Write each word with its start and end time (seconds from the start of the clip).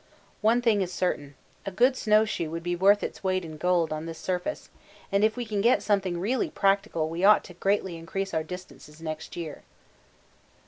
One 0.41 0.63
thing 0.63 0.81
is 0.81 0.91
certain. 0.91 1.35
A 1.63 1.69
good 1.69 1.95
snow 1.95 2.25
shoe 2.25 2.49
would 2.49 2.63
be 2.63 2.75
worth 2.75 3.03
its 3.03 3.23
weight 3.23 3.45
in 3.45 3.57
gold 3.57 3.93
on 3.93 4.07
this 4.07 4.17
surface, 4.17 4.71
and 5.11 5.23
if 5.23 5.37
we 5.37 5.45
can 5.45 5.61
get 5.61 5.83
something 5.83 6.19
really 6.19 6.49
practical 6.49 7.07
we 7.07 7.23
ought 7.23 7.43
to 7.43 7.53
greatly 7.53 7.97
increase 7.97 8.33
our 8.33 8.41
distances 8.43 8.99
next 8.99 9.35
year. 9.37 9.61